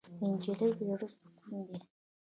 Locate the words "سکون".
1.11-1.59